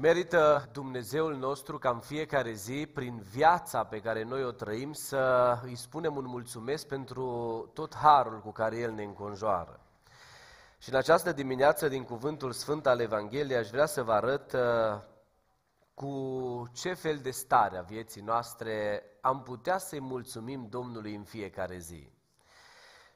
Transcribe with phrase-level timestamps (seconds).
[0.00, 5.52] Merită Dumnezeul nostru ca în fiecare zi, prin viața pe care noi o trăim, să
[5.62, 7.24] îi spunem un mulțumesc pentru
[7.74, 9.80] tot harul cu care El ne înconjoară.
[10.78, 14.60] Și în această dimineață, din Cuvântul Sfânt al Evangheliei, aș vrea să vă arăt uh,
[15.94, 21.78] cu ce fel de stare a vieții noastre am putea să-i mulțumim Domnului în fiecare
[21.78, 22.10] zi.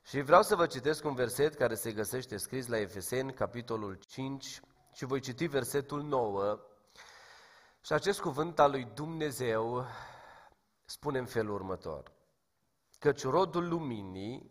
[0.03, 4.61] Și vreau să vă citesc un verset care se găsește scris la Efeseni, capitolul 5,
[4.93, 6.59] și voi citi versetul 9.
[7.85, 9.87] Și acest cuvânt al lui Dumnezeu
[10.85, 12.13] spune în felul următor.
[12.99, 14.51] Căci rodul luminii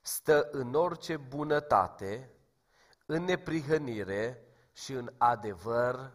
[0.00, 2.30] stă în orice bunătate,
[3.06, 6.12] în neprihănire și în adevăr.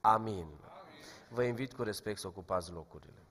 [0.00, 0.60] Amin.
[1.28, 3.22] Vă invit cu respect să ocupați locurile.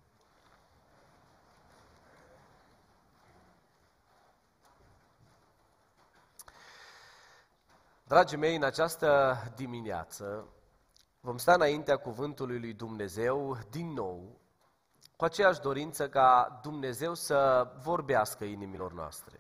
[8.04, 10.48] Dragii mei, în această dimineață
[11.20, 14.40] vom sta înaintea cuvântului lui Dumnezeu din nou,
[15.16, 19.38] cu aceeași dorință ca Dumnezeu să vorbească inimilor noastre.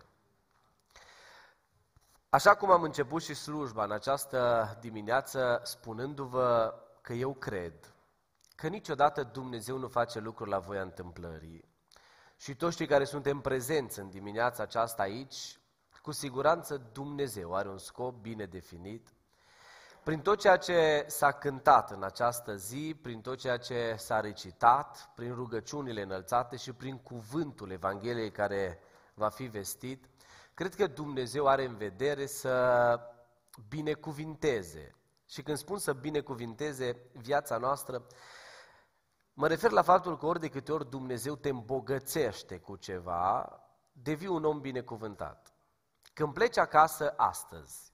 [2.29, 7.93] Așa cum am început și slujba în această dimineață, spunându-vă că eu cred
[8.55, 11.67] că niciodată Dumnezeu nu face lucruri la voia întâmplării.
[12.37, 15.59] Și toți cei care suntem prezenți în dimineața aceasta aici,
[16.01, 19.13] cu siguranță Dumnezeu are un scop bine definit.
[20.03, 25.09] Prin tot ceea ce s-a cântat în această zi, prin tot ceea ce s-a recitat,
[25.15, 28.79] prin rugăciunile înălțate și prin cuvântul Evangheliei care
[29.13, 30.09] va fi vestit,
[30.53, 32.99] cred că Dumnezeu are în vedere să
[33.69, 34.95] binecuvinteze.
[35.27, 38.05] Și când spun să binecuvinteze viața noastră,
[39.33, 43.59] mă refer la faptul că ori de câte ori Dumnezeu te îmbogățește cu ceva,
[43.91, 45.53] devii un om binecuvântat.
[46.13, 47.88] Când pleci acasă astăzi,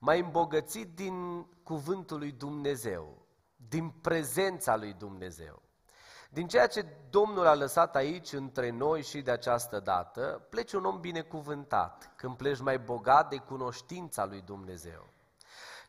[0.00, 3.26] mai îmbogățit din cuvântul lui Dumnezeu,
[3.68, 5.62] din prezența lui Dumnezeu,
[6.30, 10.84] din ceea ce Domnul a lăsat aici între noi și de această dată, pleci un
[10.84, 15.08] om binecuvântat, când pleci mai bogat de cunoștința lui Dumnezeu.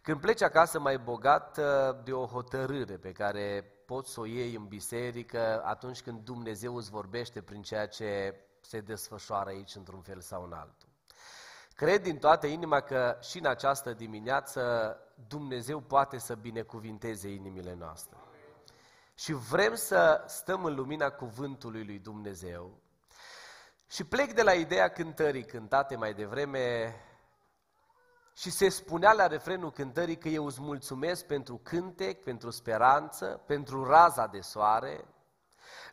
[0.01, 4.55] Când pleci acasă mai bogat uh, de o hotărâre pe care poți să o iei
[4.55, 10.19] în biserică atunci când Dumnezeu îți vorbește prin ceea ce se desfășoară aici într-un fel
[10.19, 10.90] sau în altul.
[11.81, 14.97] Cred din toată inima că și în această dimineață
[15.27, 18.17] Dumnezeu poate să binecuvinteze inimile noastre.
[19.15, 22.77] Și vrem să stăm în lumina cuvântului lui Dumnezeu.
[23.87, 26.95] Și plec de la ideea cântării cântate mai devreme
[28.35, 33.83] și se spunea la refrenul cântării că eu îți mulțumesc pentru cântec, pentru speranță, pentru
[33.83, 35.05] raza de soare,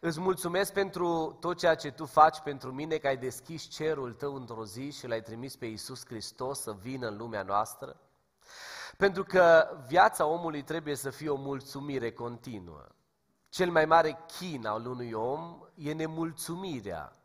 [0.01, 4.35] Îți mulțumesc pentru tot ceea ce Tu faci pentru mine, că ai deschis cerul Tău
[4.35, 8.01] într-o zi și l-ai trimis pe Iisus Hristos să vină în lumea noastră.
[8.97, 12.87] Pentru că viața omului trebuie să fie o mulțumire continuă.
[13.49, 17.17] Cel mai mare chin al unui om e nemulțumirea.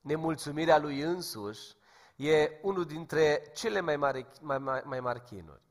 [0.00, 1.74] Nemulțumirea lui însuși
[2.16, 5.65] e unul dintre cele mai mari, mai, mai, mai mari chinuri.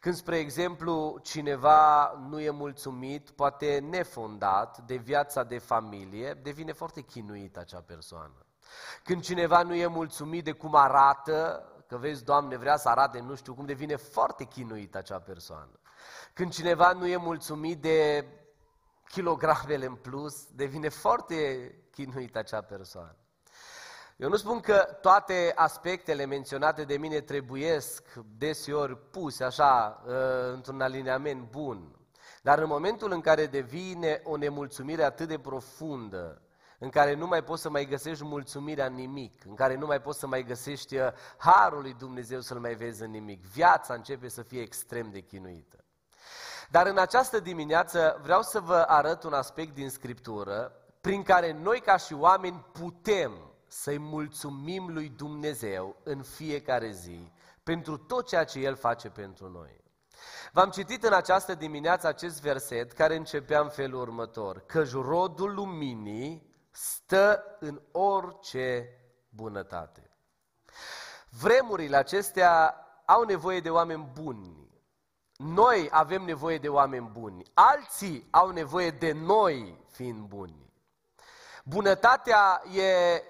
[0.00, 7.00] Când, spre exemplu, cineva nu e mulțumit, poate nefondat de viața de familie, devine foarte
[7.00, 8.46] chinuit acea persoană.
[9.04, 13.34] Când cineva nu e mulțumit de cum arată, că vezi, Doamne, vrea să arate nu
[13.34, 15.80] știu cum, devine foarte chinuit acea persoană.
[16.32, 18.26] Când cineva nu e mulțumit de
[19.08, 23.16] kilogramele în plus, devine foarte chinuit acea persoană.
[24.18, 28.02] Eu nu spun că toate aspectele menționate de mine trebuiesc
[28.38, 31.96] deseori puse așa, ă, într-un alineament bun.
[32.42, 36.42] Dar în momentul în care devine o nemulțumire atât de profundă,
[36.78, 40.00] în care nu mai poți să mai găsești mulțumirea în nimic, în care nu mai
[40.00, 44.28] poți să mai găsești ă, harul lui Dumnezeu să-l mai vezi în nimic, viața începe
[44.28, 45.84] să fie extrem de chinuită.
[46.70, 51.80] Dar în această dimineață vreau să vă arăt un aspect din Scriptură prin care noi
[51.80, 58.58] ca și oameni putem să-i mulțumim lui Dumnezeu în fiecare zi pentru tot ceea ce
[58.58, 59.80] El face pentru noi.
[60.52, 64.62] V-am citit în această dimineață acest verset care începea în felul următor.
[64.66, 68.88] Că rodul luminii stă în orice
[69.28, 70.10] bunătate.
[71.30, 74.70] Vremurile acestea au nevoie de oameni buni.
[75.36, 77.42] Noi avem nevoie de oameni buni.
[77.54, 80.72] Alții au nevoie de noi fiind buni.
[81.64, 83.22] Bunătatea e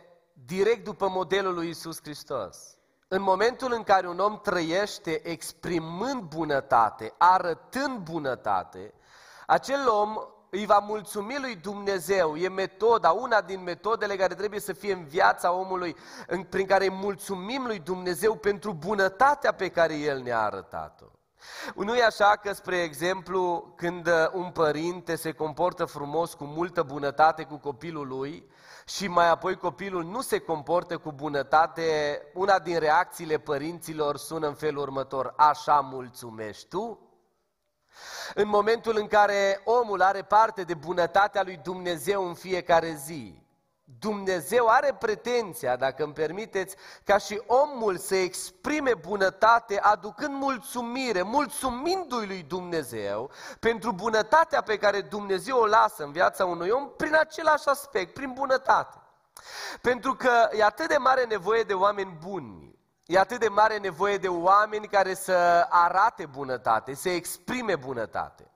[0.44, 2.76] direct după modelul lui Isus Hristos.
[3.08, 8.94] În momentul în care un om trăiește exprimând bunătate, arătând bunătate,
[9.46, 10.16] acel om
[10.50, 12.36] îi va mulțumi lui Dumnezeu.
[12.36, 15.96] E metoda, una din metodele care trebuie să fie în viața omului,
[16.26, 21.06] în, prin care îi mulțumim lui Dumnezeu pentru bunătatea pe care El ne-a arătat-o.
[21.74, 26.82] Nu e așa că, spre exemplu, când uh, un părinte se comportă frumos, cu multă
[26.82, 28.48] bunătate cu copilul lui
[28.88, 34.54] și mai apoi copilul nu se comportă cu bunătate, una din reacțiile părinților sună în
[34.54, 36.98] felul următor, așa mulțumești tu?
[38.34, 43.42] În momentul în care omul are parte de bunătatea lui Dumnezeu în fiecare zi,
[43.98, 52.26] Dumnezeu are pretenția, dacă îmi permiteți, ca și omul să exprime bunătate aducând mulțumire, mulțumindu-i
[52.26, 53.30] lui Dumnezeu
[53.60, 58.32] pentru bunătatea pe care Dumnezeu o lasă în viața unui om prin același aspect, prin
[58.32, 58.98] bunătate.
[59.80, 64.16] Pentru că e atât de mare nevoie de oameni buni, e atât de mare nevoie
[64.18, 68.47] de oameni care să arate bunătate, să exprime bunătate.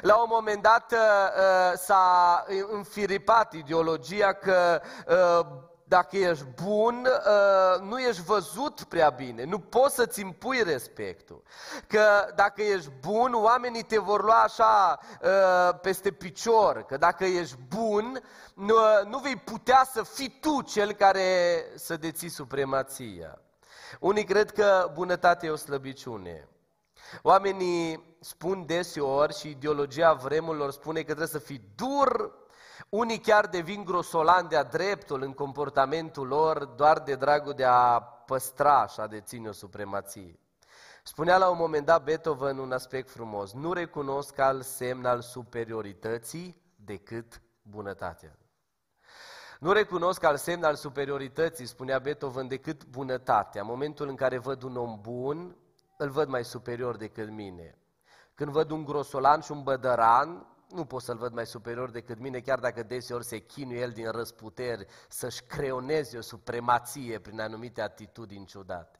[0.00, 5.46] La un moment dat uh, uh, s-a înfiripat ideologia că uh,
[5.86, 7.08] dacă ești bun,
[7.80, 11.42] nu ești văzut prea bine, nu poți să-ți impui respectul.
[11.86, 14.98] Că dacă ești bun, oamenii te vor lua așa
[15.80, 18.22] peste picior, că dacă ești bun,
[18.54, 18.74] nu,
[19.08, 23.38] nu vei putea să fii tu cel care să deții supremația.
[24.00, 26.48] Unii cred că bunătatea e o slăbiciune.
[27.22, 32.32] Oamenii spun deseori și ideologia vremurilor spune că trebuie să fii dur,
[32.88, 38.86] unii chiar devin grosolan de-a dreptul în comportamentul lor doar de dragul de a păstra
[38.86, 40.38] și a deține o supremație.
[41.02, 46.62] Spunea la un moment dat Beethoven un aspect frumos, nu recunosc al semn al superiorității
[46.76, 48.38] decât bunătatea.
[49.58, 53.60] Nu recunosc al semn al superiorității, spunea Beethoven, decât bunătatea.
[53.60, 55.56] În momentul în care văd un om bun,
[55.96, 57.78] îl văd mai superior decât mine.
[58.34, 62.40] Când văd un grosolan și un bădăran, nu pot să-l văd mai superior decât mine,
[62.40, 68.46] chiar dacă deseori se chinuie el din răsputeri să-și creoneze o supremație prin anumite atitudini
[68.46, 68.98] ciudate.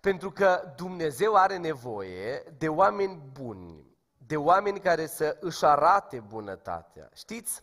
[0.00, 3.96] Pentru că Dumnezeu are nevoie de oameni buni,
[4.26, 7.08] de oameni care să își arate bunătatea.
[7.14, 7.62] Știți,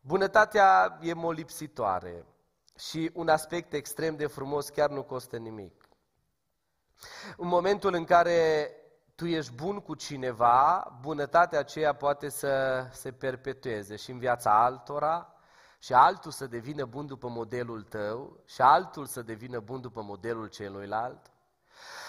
[0.00, 2.24] bunătatea e molipsitoare
[2.78, 5.85] și un aspect extrem de frumos chiar nu costă nimic.
[7.36, 8.70] În momentul în care
[9.14, 15.30] tu ești bun cu cineva, bunătatea aceea poate să se perpetueze și în viața altora,
[15.78, 20.46] și altul să devină bun după modelul tău, și altul să devină bun după modelul
[20.46, 21.30] celuilalt.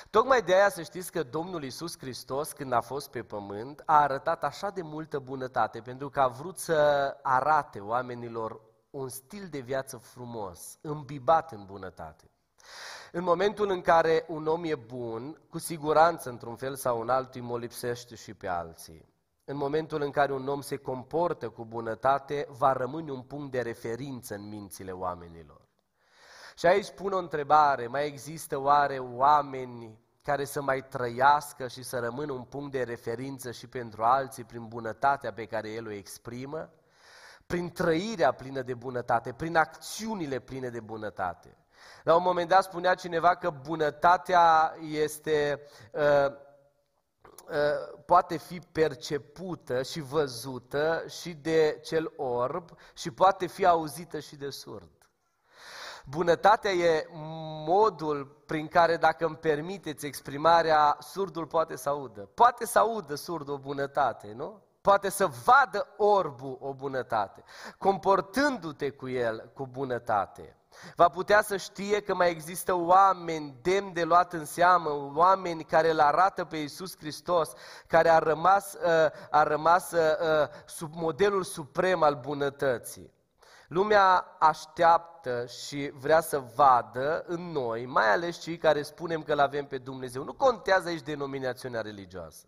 [0.09, 4.01] Tocmai de aia să știți că Domnul Isus Hristos, când a fost pe pământ, a
[4.01, 9.59] arătat așa de multă bunătate, pentru că a vrut să arate oamenilor un stil de
[9.59, 12.31] viață frumos, îmbibat în bunătate.
[13.17, 17.41] În momentul în care un om e bun, cu siguranță, într-un fel sau un altul,
[17.41, 19.13] îi molipsește și pe alții.
[19.45, 23.61] În momentul în care un om se comportă cu bunătate, va rămâne un punct de
[23.61, 25.61] referință în mințile oamenilor.
[26.57, 31.99] Și aici pun o întrebare, mai există oare oameni care să mai trăiască și să
[31.99, 36.69] rămână un punct de referință și pentru alții prin bunătatea pe care el o exprimă?
[37.45, 41.57] Prin trăirea plină de bunătate, prin acțiunile pline de bunătate.
[42.03, 45.61] La un moment dat spunea cineva că bunătatea este,
[45.91, 46.31] uh,
[47.49, 54.35] uh, poate fi percepută și văzută și de cel orb și poate fi auzită și
[54.35, 54.89] de surd.
[56.09, 57.07] Bunătatea e
[57.65, 62.21] modul prin care, dacă îmi permiteți exprimarea, surdul poate să audă.
[62.21, 64.61] Poate să audă surdul o bunătate, nu?
[64.81, 67.43] Poate să vadă orbul o bunătate,
[67.77, 70.56] comportându-te cu el cu bunătate.
[70.95, 75.89] Va putea să știe că mai există oameni demn de luat în seamă, oameni care
[75.89, 77.51] îl arată pe Iisus Hristos,
[77.87, 83.15] care a rămas, uh, a rămas uh, uh, sub modelul suprem al bunătății.
[83.67, 89.39] Lumea așteaptă și vrea să vadă în noi, mai ales cei care spunem că îl
[89.39, 90.23] avem pe Dumnezeu.
[90.23, 92.45] Nu contează aici denominațiunea religioasă.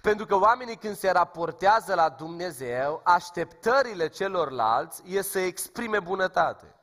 [0.00, 6.74] Pentru că oamenii când se raportează la Dumnezeu, așteptările celorlalți e să exprime bunătate.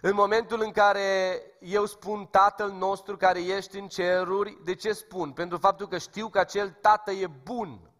[0.00, 5.32] În momentul în care eu spun Tatăl nostru care ești în ceruri, de ce spun?
[5.32, 7.91] Pentru faptul că știu că acel Tată e bun.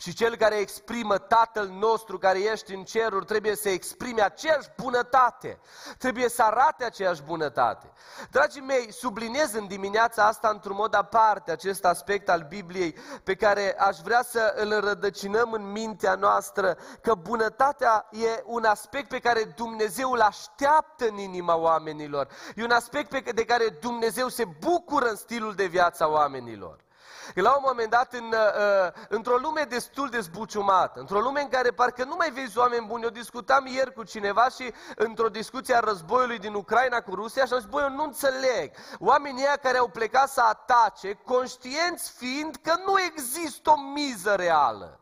[0.00, 5.58] Și cel care exprimă Tatăl nostru care ești în ceruri trebuie să exprime aceeași bunătate.
[5.98, 7.92] Trebuie să arate aceeași bunătate.
[8.30, 13.78] Dragii mei, subliniez în dimineața asta într-un mod aparte acest aspect al Bibliei pe care
[13.78, 19.44] aș vrea să îl înrădăcinăm în mintea noastră, că bunătatea e un aspect pe care
[19.44, 22.28] Dumnezeu îl așteaptă în inima oamenilor.
[22.54, 26.86] E un aspect pe de care Dumnezeu se bucură în stilul de viață a oamenilor.
[27.34, 31.48] Că la un moment dat, în, uh, într-o lume destul de zbuciumată, într-o lume în
[31.48, 35.74] care parcă nu mai vezi oameni buni, eu discutam ieri cu cineva și într-o discuție
[35.74, 38.70] a războiului din Ucraina cu Rusia și am zis, băi, eu nu înțeleg.
[38.98, 45.00] Oamenii ăia care au plecat să atace, conștienți fiind că nu există o miză reală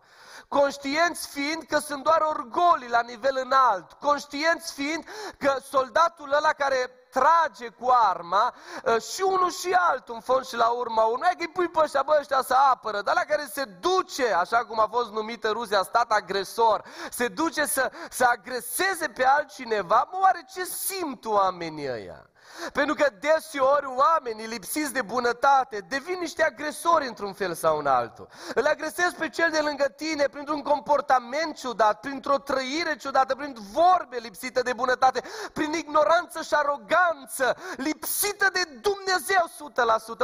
[0.48, 5.04] conștienți fiind că sunt doar orgolii la nivel înalt, conștienți fiind
[5.38, 10.56] că soldatul ăla care trage cu arma ă, și unul și altul în fond și
[10.56, 13.48] la urma unul, că îi pui pe ăștia, bă, ăștia să apără, dar la care
[13.52, 19.08] se duce, așa cum a fost numită Rusia, stat agresor, se duce să, să agreseze
[19.08, 22.30] pe altcineva, mă, oare ce simt oamenii ăia?
[22.72, 28.28] Pentru că deseori oamenii lipsiți de bunătate devin niște agresori într-un fel sau în altul.
[28.54, 34.16] Îl agresezi pe cel de lângă tine printr-un comportament ciudat, printr-o trăire ciudată, prin vorbe
[34.16, 35.22] lipsite de bunătate,
[35.52, 39.44] prin ignoranță și aroganță, lipsită de Dumnezeu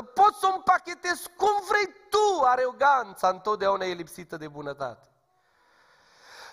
[0.01, 0.13] 100%.
[0.15, 5.12] Poți să o împachetezi cum vrei tu, aroganța întotdeauna e lipsită de bunătate.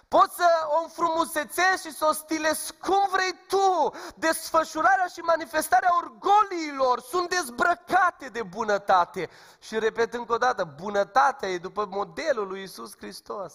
[0.09, 3.93] Poți să o înfrumusețești și să o stilezi cum vrei tu.
[4.15, 9.29] Desfășurarea și manifestarea orgoliilor sunt dezbrăcate de bunătate.
[9.59, 13.53] Și repet încă o dată, bunătatea e după modelul lui Isus Hristos.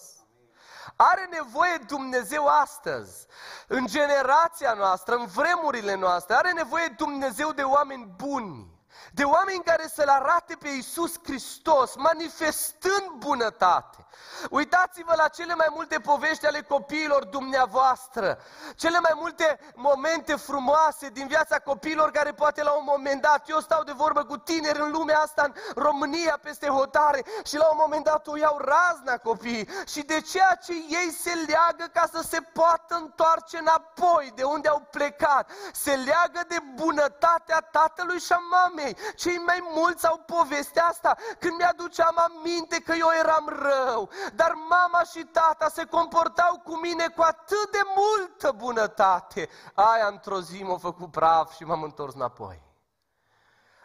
[0.95, 3.25] Are nevoie Dumnezeu astăzi,
[3.67, 8.74] în generația noastră, în vremurile noastre, are nevoie Dumnezeu de oameni buni
[9.11, 14.05] de oameni care să-L arate pe Iisus Hristos, manifestând bunătate.
[14.49, 18.39] Uitați-vă la cele mai multe povești ale copiilor dumneavoastră,
[18.75, 23.59] cele mai multe momente frumoase din viața copiilor care poate la un moment dat, eu
[23.59, 27.77] stau de vorbă cu tineri în lumea asta, în România, peste hotare și la un
[27.79, 32.21] moment dat o iau razna copiii și de ceea ce ei se leagă ca să
[32.29, 38.37] se poată întoarce înapoi de unde au plecat, se leagă de bunătatea tatălui și a
[38.37, 38.84] mamei.
[38.93, 45.03] Cei mai mulți au povestea asta când mi-aduceam aminte că eu eram rău, dar mama
[45.03, 49.49] și tata se comportau cu mine cu atât de multă bunătate.
[49.73, 52.61] Aia într-o zi m-a făcut praf și m-am întors înapoi.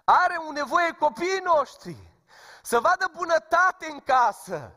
[0.05, 1.97] Are un nevoie copiii noștri
[2.63, 4.75] să vadă bunătate în casă,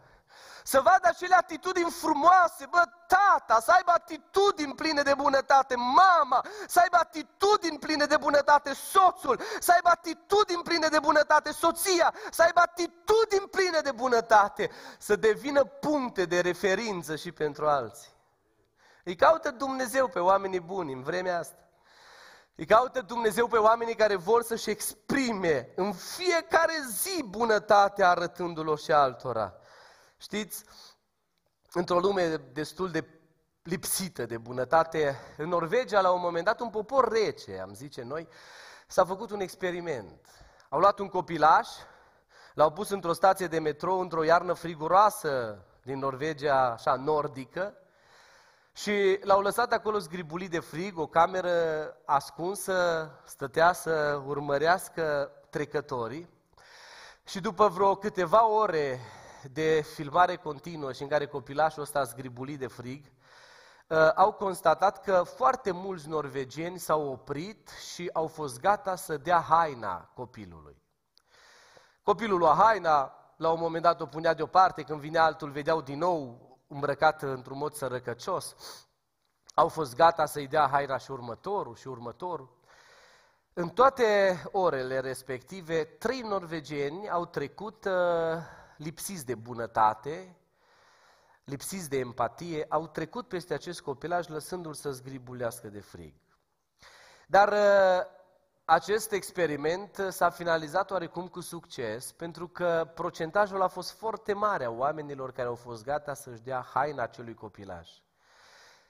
[0.63, 6.79] să vadă acele atitudini frumoase, bă, tata, să aibă atitudini pline de bunătate, mama, să
[6.79, 12.60] aibă atitudini pline de bunătate, soțul, să aibă atitudini pline de bunătate, soția, să aibă
[12.60, 18.12] atitudini pline de bunătate, să devină puncte de referință și pentru alții.
[19.03, 21.58] Îi caută Dumnezeu pe oamenii buni în vremea asta.
[22.55, 28.91] Îi caută Dumnezeu pe oamenii care vor să-și exprime în fiecare zi bunătatea arătându-l și
[28.91, 29.53] altora.
[30.24, 30.63] Știți,
[31.74, 33.08] într-o lume destul de
[33.63, 38.27] lipsită de bunătate, în Norvegia, la un moment dat, un popor rece, am zice noi,
[38.88, 40.27] s-a făcut un experiment.
[40.70, 41.68] Au luat un copilaș,
[42.53, 47.77] l-au pus într-o stație de metrou, într-o iarnă friguroasă din Norvegia, așa, nordică,
[48.74, 51.51] și l-au lăsat acolo zgribulit de frig, o cameră
[52.06, 56.30] ascunsă, stătea să urmărească trecătorii.
[57.25, 59.00] Și după vreo câteva ore
[59.51, 63.05] de filmare continuă și în care copilașul ăsta a zgribulit de frig,
[63.88, 69.39] uh, au constatat că foarte mulți norvegieni s-au oprit și au fost gata să dea
[69.39, 70.81] haina copilului.
[72.03, 75.97] Copilul lua haina, la un moment dat o punea deoparte, când vine altul, vedeau din
[75.97, 78.55] nou îmbrăcat într-un mod sărăcăcios.
[79.53, 82.62] Au fost gata să-i dea haina și următorul și următorul.
[83.53, 87.91] În toate orele respective, trei norvegieni au trecut uh,
[88.83, 90.35] lipsiți de bunătate,
[91.43, 96.13] lipsiți de empatie, au trecut peste acest copilaj lăsându-l să zgribulească de frig.
[97.27, 98.05] Dar uh,
[98.65, 104.69] acest experiment s-a finalizat oarecum cu succes, pentru că procentajul a fost foarte mare a
[104.69, 107.89] oamenilor care au fost gata să-și dea haina acelui copilaj.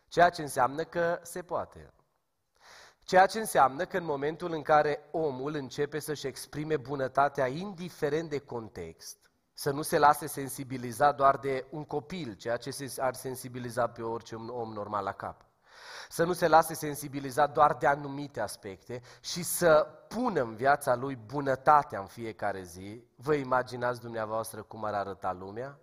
[0.07, 1.93] Ceea ce înseamnă că se poate.
[3.03, 8.39] Ceea ce înseamnă că în momentul în care omul începe să-și exprime bunătatea indiferent de
[8.39, 9.17] context,
[9.63, 14.01] să nu se lase sensibilizat doar de un copil, ceea ce se ar sensibiliza pe
[14.01, 15.45] orice om normal la cap.
[16.09, 21.15] Să nu se lase sensibilizat doar de anumite aspecte și să pună în viața lui
[21.15, 23.03] bunătatea în fiecare zi.
[23.15, 25.79] Vă imaginați dumneavoastră cum ar arăta lumea?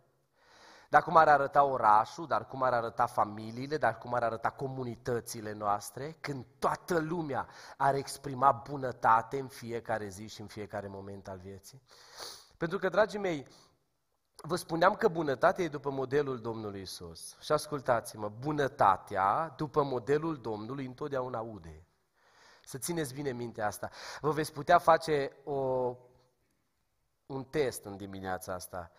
[0.88, 5.52] Dar cum ar arăta orașul, dar cum ar arăta familiile, dar cum ar arăta comunitățile
[5.52, 11.38] noastre, când toată lumea ar exprima bunătate în fiecare zi și în fiecare moment al
[11.38, 11.82] vieții?
[12.60, 13.46] Pentru că, dragii mei,
[14.42, 17.36] vă spuneam că bunătatea e după modelul Domnului Isus.
[17.40, 21.84] Și ascultați-mă, bunătatea după modelul Domnului întotdeauna aude.
[22.64, 23.90] Să țineți bine mintea asta.
[24.20, 25.94] Vă veți putea face o,
[27.26, 28.90] un test în dimineața asta.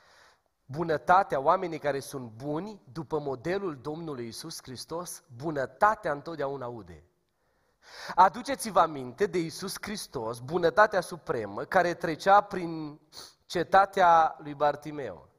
[0.65, 7.03] Bunătatea, oamenii care sunt buni, după modelul Domnului Isus Hristos, bunătatea întotdeauna aude.
[8.15, 12.99] Aduceți-vă aminte de Isus Hristos, bunătatea supremă, care trecea prin
[13.45, 15.30] cetatea lui Bartimeu.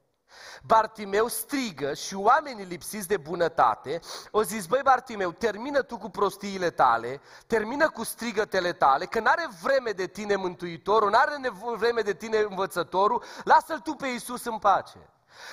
[0.62, 6.70] Bartimeu strigă și oamenii lipsiți de bunătate o zis, băi Bartimeu, termină tu cu prostiile
[6.70, 12.38] tale, termină cu strigătele tale, că n-are vreme de tine Mântuitorul, n-are vreme de tine
[12.38, 14.98] învățătorul, lasă-l tu pe Iisus în pace.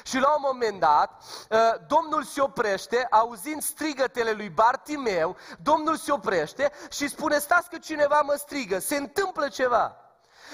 [0.03, 6.12] Și la un moment dat, ă, Domnul se oprește, auzind strigătele lui Bartimeu, Domnul se
[6.12, 10.09] oprește și spune, stați că cineva mă strigă, se întâmplă ceva.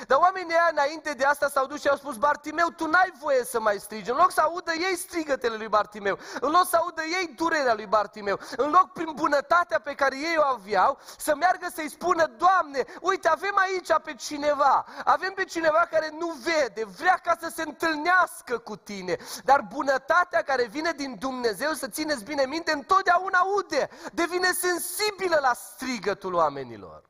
[0.07, 3.43] Dar oamenii aia înainte de asta s-au dus și au spus, Bartimeu, tu n-ai voie
[3.43, 4.09] să mai strigi.
[4.09, 7.85] În loc să audă ei strigătele lui Bartimeu, în loc să audă ei durerea lui
[7.85, 12.85] Bartimeu, în loc prin bunătatea pe care ei o aveau, să meargă să-i spună, Doamne,
[13.01, 17.61] uite, avem aici pe cineva, avem pe cineva care nu vede, vrea ca să se
[17.61, 23.89] întâlnească cu tine, dar bunătatea care vine din Dumnezeu, să țineți bine minte, întotdeauna aude,
[24.13, 27.03] devine sensibilă la strigătul oamenilor.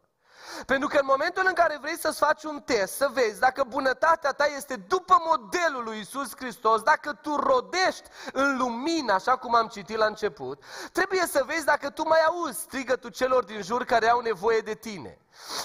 [0.65, 4.31] Pentru că în momentul în care vrei să-ți faci un test, să vezi dacă bunătatea
[4.31, 9.67] ta este după modelul lui Isus Hristos, dacă tu rodești în lumină, așa cum am
[9.67, 14.09] citit la început, trebuie să vezi dacă tu mai auzi strigătul celor din jur care
[14.09, 15.19] au nevoie de tine.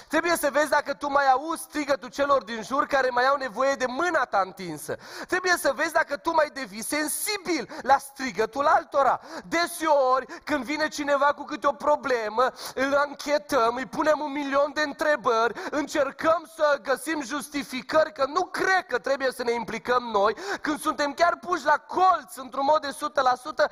[0.09, 3.75] Trebuie să vezi dacă tu mai auzi strigătul celor din jur care mai au nevoie
[3.75, 4.97] de mâna ta întinsă.
[5.29, 9.21] Trebuie să vezi dacă tu mai devii sensibil la strigătul altora.
[9.45, 14.83] Deseori, când vine cineva cu câte o problemă, îl anchetăm, îi punem un milion de
[14.83, 20.81] întrebări, încercăm să găsim justificări că nu cred că trebuie să ne implicăm noi, când
[20.81, 23.71] suntem chiar puși la colț într-un mod de 100%,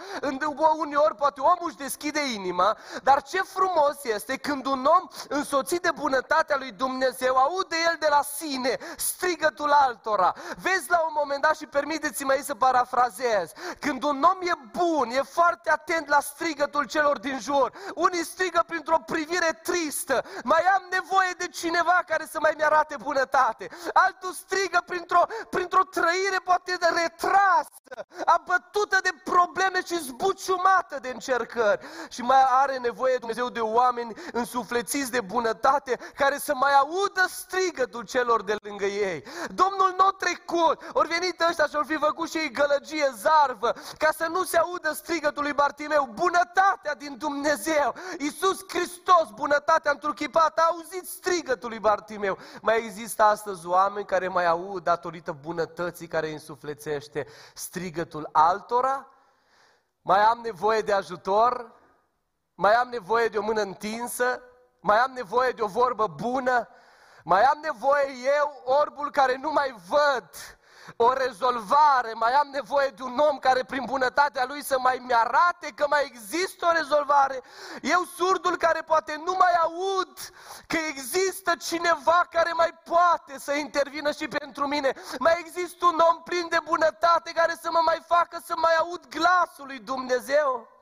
[0.78, 5.87] uneori poate omul își deschide inima, dar ce frumos este când un om însoțit de
[5.88, 10.34] de bunătatea lui Dumnezeu, aude el de la sine strigătul altora.
[10.62, 13.52] Vezi la un moment dat și permiteți-mă să parafrazez.
[13.80, 17.72] Când un om e bun, e foarte atent la strigătul celor din jur.
[17.94, 20.24] Unii strigă printr-o privire tristă.
[20.44, 23.68] Mai am nevoie de cineva care să mai mi-arate bunătate.
[23.92, 31.86] Altul strigă printr-o, printr-o trăire poate de retrasă, abătută de probleme și zbuciumată de încercări.
[32.08, 37.26] Și mai are nevoie Dumnezeu de oameni însuflețiți de bunătate departe, care să mai audă
[37.28, 39.24] strigătul celor de lângă ei.
[39.54, 44.10] Domnul nu trecut, ori venit ăștia și ori fi făcut și ei gălăgie, zarvă, ca
[44.16, 50.68] să nu se audă strigătul lui Bartimeu, bunătatea din Dumnezeu, Iisus Hristos, bunătatea întruchipată, a
[50.70, 52.38] auzit strigătul lui Bartimeu.
[52.62, 59.08] Mai există astăzi oameni care mai aud datorită bunătății care îi însuflețește strigătul altora?
[60.02, 61.76] Mai am nevoie de ajutor?
[62.54, 64.42] Mai am nevoie de o mână întinsă?
[64.80, 66.68] Mai am nevoie de o vorbă bună,
[67.24, 70.30] mai am nevoie eu, orbul care nu mai văd,
[70.96, 75.68] o rezolvare, mai am nevoie de un om care prin bunătatea lui să mai mi-arate
[75.74, 77.42] că mai există o rezolvare.
[77.82, 80.18] Eu surdul care poate nu mai aud
[80.66, 84.92] că există cineva care mai poate să intervină și pentru mine.
[85.18, 89.08] Mai există un om plin de bunătate care să mă mai facă să mai aud
[89.08, 90.77] glasul lui Dumnezeu.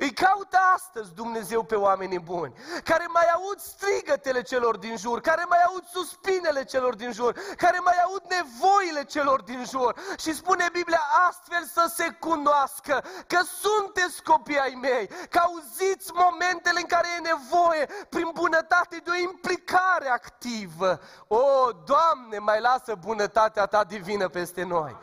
[0.00, 2.52] Îi caută astăzi Dumnezeu pe oamenii buni,
[2.84, 7.78] care mai aud strigătele celor din jur, care mai aud suspinele celor din jur, care
[7.78, 9.94] mai aud nevoile celor din jur.
[10.18, 16.80] Și spune Biblia astfel să se cunoască că sunteți copii ai mei, că auziți momentele
[16.80, 21.00] în care e nevoie, prin bunătate, de o implicare activă.
[21.26, 21.42] O,
[21.84, 24.96] Doamne, mai lasă bunătatea Ta divină peste noi.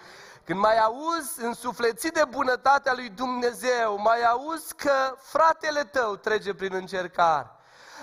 [0.45, 6.73] Când mai auzi însuflețit de bunătatea lui Dumnezeu, mai auzi că fratele tău trece prin
[6.73, 7.49] încercare.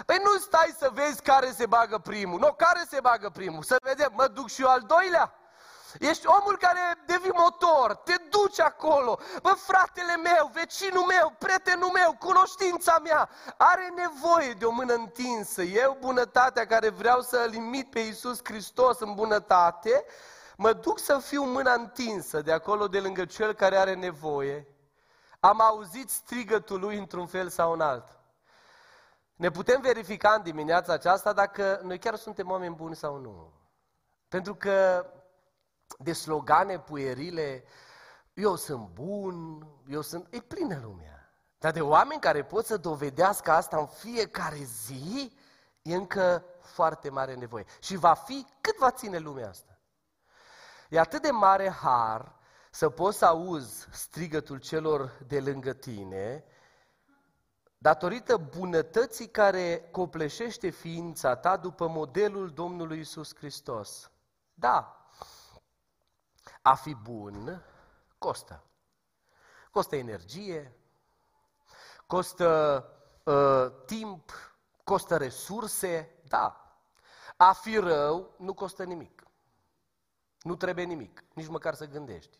[0.07, 2.39] Păi nu stai să vezi care se bagă primul.
[2.39, 3.63] Nu, care se bagă primul?
[3.63, 5.35] Să vedem, mă duc și eu al doilea?
[5.99, 9.19] Ești omul care devii motor, te duci acolo.
[9.43, 15.63] Bă, fratele meu, vecinul meu, prietenul meu, cunoștința mea, are nevoie de o mână întinsă.
[15.63, 20.05] Eu, bunătatea care vreau să limit pe Iisus Hristos în bunătate,
[20.63, 24.67] mă duc să fiu mâna întinsă de acolo de lângă cel care are nevoie,
[25.41, 28.19] am auzit strigătul lui într-un fel sau în alt.
[29.37, 33.53] Ne putem verifica în dimineața aceasta dacă noi chiar suntem oameni buni sau nu.
[34.29, 35.07] Pentru că
[35.99, 37.65] de slogane puierile,
[38.35, 40.27] eu sunt bun, eu sunt...
[40.31, 41.33] E plină lumea.
[41.59, 45.37] Dar de oameni care pot să dovedească asta în fiecare zi,
[45.83, 47.65] e încă foarte mare nevoie.
[47.81, 49.72] Și va fi cât va ține lumea asta.
[50.93, 52.33] E atât de mare har
[52.71, 56.45] să poți să auzi strigătul celor de lângă tine,
[57.79, 64.11] datorită bunătății care copleșește ființa ta după modelul Domnului Isus Hristos.
[64.55, 65.07] Da,
[66.63, 67.65] A fi bun
[68.19, 68.65] costă.
[69.71, 70.77] Costă energie,
[72.07, 72.85] costă
[73.25, 74.33] uh, timp,
[74.85, 76.77] costă resurse, da.
[77.37, 79.22] A fi rău nu costă nimic.
[80.43, 82.39] Nu trebuie nimic, nici măcar să gândești.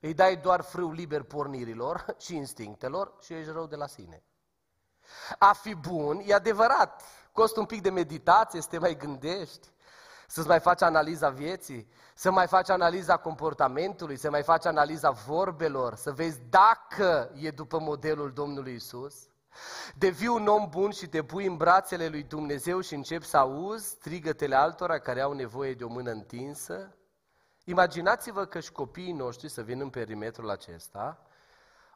[0.00, 4.22] Îi dai doar frâu liber pornirilor și instinctelor și ești rău de la sine.
[5.38, 9.68] A fi bun e adevărat, costă un pic de meditație, să te mai gândești,
[10.28, 15.94] să-ți mai faci analiza vieții, să mai faci analiza comportamentului, să mai faci analiza vorbelor,
[15.94, 19.14] să vezi dacă e după modelul Domnului Isus.
[19.94, 23.88] Devii un om bun și te pui în brațele lui Dumnezeu și începi să auzi
[23.88, 26.95] strigătele altora care au nevoie de o mână întinsă.
[27.68, 31.26] Imaginați-vă că și copiii noștri să vină în perimetrul acesta,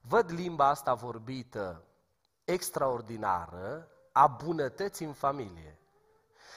[0.01, 1.85] văd limba asta vorbită
[2.45, 5.79] extraordinară a bunătății în familie.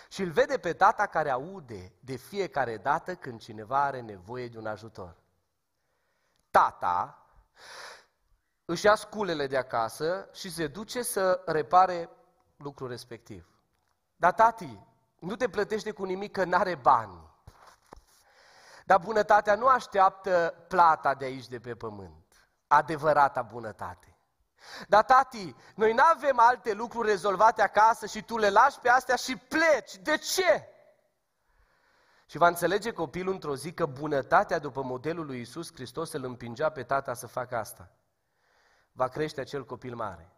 [0.10, 4.58] Și îl vede pe tata care aude de fiecare dată când cineva are nevoie de
[4.58, 5.16] un ajutor.
[6.52, 7.28] Tata
[8.66, 12.10] își ia sculele de acasă și se duce să repare
[12.58, 13.48] lucrul respectiv.
[14.16, 14.80] Dar tati,
[15.20, 17.32] nu te plătește cu nimic că n-are bani.
[18.86, 22.50] Dar bunătatea nu așteaptă plata de aici de pe pământ.
[22.68, 24.18] Adevărata bunătate.
[24.88, 29.16] Dar tati, noi nu avem alte lucruri rezolvate acasă și tu le lași pe astea
[29.16, 29.96] și pleci.
[29.96, 30.68] De ce?
[32.26, 36.70] Și va înțelege copilul într-o zi că bunătatea după modelul lui Isus Hristos îl împingea
[36.70, 37.92] pe tata să facă asta.
[38.92, 40.32] Va crește acel copil mare.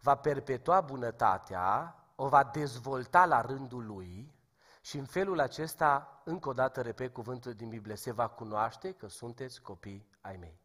[0.00, 4.39] Va perpetua bunătatea, o va dezvolta la rândul lui
[4.80, 9.08] și în felul acesta, încă o dată repet cuvântul din Biblie, se va cunoaște că
[9.08, 10.60] sunteți copii ai mei.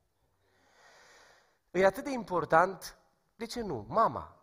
[1.72, 2.98] E atât de important,
[3.36, 3.86] de ce nu?
[3.88, 4.36] Mama.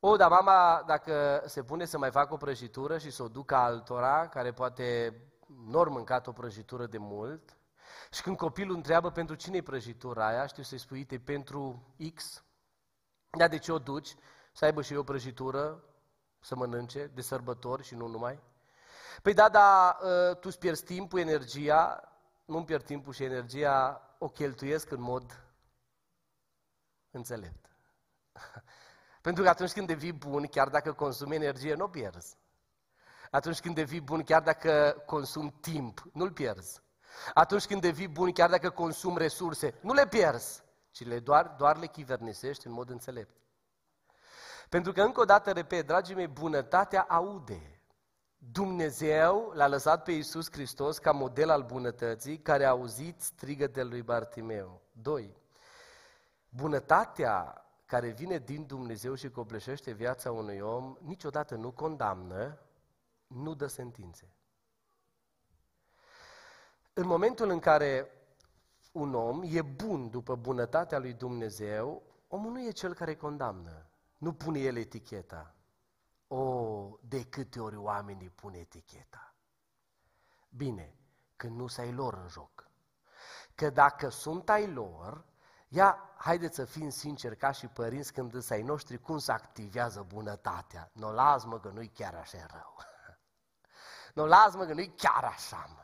[0.00, 3.54] O, dar mama, dacă se pune să mai facă o prăjitură și să o ducă
[3.54, 7.56] altora, care poate nu ori mâncat o prăjitură de mult,
[8.10, 12.44] și când copilul întreabă pentru cine e prăjitura aia, știu să-i spui, e pentru X,
[13.30, 14.14] dar de ce o duci?
[14.52, 15.84] Să aibă și eu o prăjitură,
[16.40, 18.42] să mănânce, de sărbători și nu numai?
[19.22, 22.12] Păi da, dar ă, tu îți pierzi timpul, energia,
[22.44, 25.44] nu-mi pierd timpul și energia, o cheltuiesc în mod
[27.10, 27.66] înțelept.
[29.26, 32.38] Pentru că atunci când devii bun, chiar dacă consumi energie, nu o pierzi.
[33.30, 36.82] Atunci când devii bun, chiar dacă consumi timp, nu-l pierzi.
[37.34, 41.76] Atunci când devii bun, chiar dacă consumi resurse, nu le pierzi, ci le doar, doar
[41.76, 43.36] le chivernisești în mod înțelept.
[44.68, 47.75] Pentru că, încă o dată, repet, dragii mei, bunătatea aude.
[48.38, 54.02] Dumnezeu l-a lăsat pe Iisus Hristos ca model al bunătății, care a auzit strigătele lui
[54.02, 54.80] Bartimeu.
[54.92, 55.36] 2.
[56.48, 62.58] Bunătatea care vine din Dumnezeu și copleșește viața unui om, niciodată nu condamnă,
[63.26, 64.30] nu dă sentințe.
[66.92, 68.10] În momentul în care
[68.92, 73.86] un om e bun după bunătatea lui Dumnezeu, omul nu e cel care condamnă.
[74.18, 75.55] Nu pune el eticheta.
[76.28, 79.34] O, de câte ori oamenii pun eticheta.
[80.48, 80.94] Bine,
[81.36, 82.70] când nu ai lor în joc.
[83.54, 85.24] Că dacă sunt ai lor,
[85.68, 90.06] Ia, haideți să fim sinceri ca și părinți când însă ai noștri, cum se activează
[90.08, 90.90] bunătatea.
[90.92, 92.76] Nu las mă că nu-i chiar așa rău.
[94.14, 95.80] Nu las mă că nu-i chiar așa mă.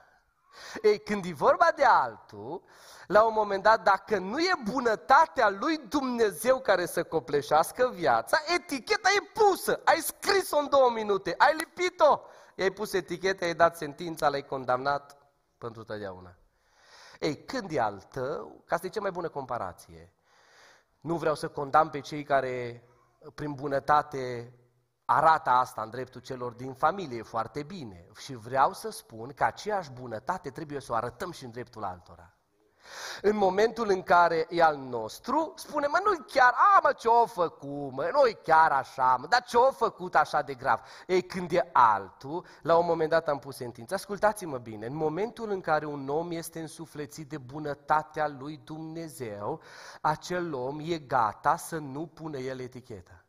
[0.83, 2.62] Ei, când e vorba de altul,
[3.07, 9.09] la un moment dat, dacă nu e bunătatea lui Dumnezeu care să copleșească viața, eticheta
[9.16, 9.81] e pusă.
[9.85, 12.21] Ai scris-o în două minute, ai lipit-o.
[12.55, 15.16] I-ai pus eticheta, ai dat sentința, l-ai condamnat
[15.59, 16.37] pentru totdeauna.
[17.21, 20.12] Ei, când e al tău, ca să e cea mai bună comparație,
[21.01, 22.85] nu vreau să condamn pe cei care,
[23.35, 24.53] prin bunătate,
[25.05, 28.07] arată asta în dreptul celor din familie foarte bine.
[28.18, 32.32] Și vreau să spun că aceeași bunătate trebuie să o arătăm și în dreptul altora.
[33.23, 37.92] În momentul în care e al nostru, spune, mă, nu chiar, a, mă, ce-o făcut,
[37.92, 40.81] mă, nu chiar așa, mă, dar ce-o făcut așa de grav?
[41.07, 43.95] Ei, când e altul, la un moment dat am pus sentință.
[43.95, 49.61] Ascultați-mă bine, în momentul în care un om este însuflețit de bunătatea lui Dumnezeu,
[50.01, 53.25] acel om e gata să nu pună el eticheta.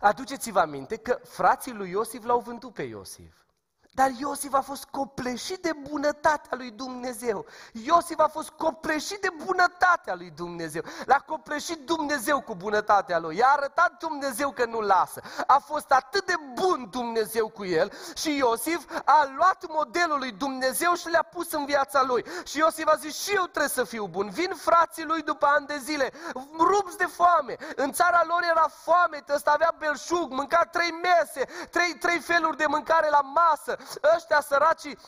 [0.00, 3.41] Aduceți-vă aminte că frații lui Iosif l-au vândut pe Iosif.
[3.94, 7.46] Dar Iosif a fost copleșit de bunătatea lui Dumnezeu.
[7.72, 10.82] Iosif a fost copleșit de bunătatea lui Dumnezeu.
[11.04, 13.36] L-a copleșit Dumnezeu cu bunătatea lui.
[13.36, 15.20] I-a arătat Dumnezeu că nu lasă.
[15.46, 20.94] A fost atât de bun Dumnezeu cu el și Iosif a luat modelul lui Dumnezeu
[20.94, 22.24] și le-a pus în viața lui.
[22.44, 24.30] Și Iosif a zis și eu trebuie să fiu bun.
[24.30, 26.12] Vin frații lui după ani de zile,
[26.58, 27.56] rupți de foame.
[27.76, 32.66] În țara lor era foame, ăsta avea belșug, mânca trei mese, trei, trei feluri de
[32.66, 33.76] mâncare la masă
[34.16, 34.98] ăștia săracii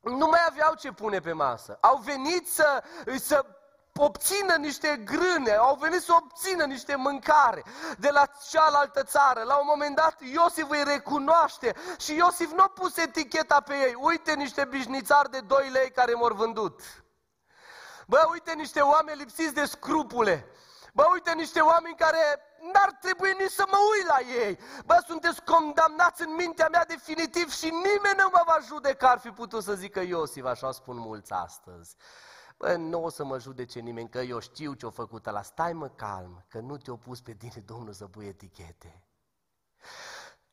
[0.00, 1.78] nu mai aveau ce pune pe masă.
[1.80, 2.82] Au venit să,
[3.16, 3.44] să
[3.96, 7.62] obțină niște grâne, au venit să obțină niște mâncare
[7.98, 9.42] de la cealaltă țară.
[9.42, 13.94] La un moment dat Iosif îi recunoaște și Iosif nu a pus eticheta pe ei.
[14.00, 16.80] Uite niște bișnițari de 2 lei care m-au vândut.
[18.06, 20.46] Bă, uite niște oameni lipsiți de scrupule.
[20.92, 22.38] Bă, uite niște oameni care
[22.72, 24.58] n-ar trebui nici să mă uit la ei.
[24.84, 29.10] Bă, sunteți condamnați în mintea mea definitiv și nimeni nu mă va judeca.
[29.10, 31.96] Ar fi putut să zică Iosif, așa spun mulți astăzi.
[32.56, 35.88] Bă, nu o să mă judece nimeni, că eu știu ce-o făcut la Stai mă
[35.88, 39.02] calm, că nu te-o pus pe tine Domnul să pui etichete.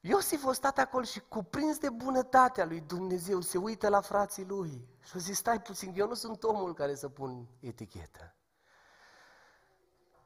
[0.01, 4.87] Iosif a stat acolo și cuprins de bunătatea lui Dumnezeu, se uită la frații lui
[5.03, 8.38] și a zis, stai puțin, eu nu sunt omul care să pun etichetă.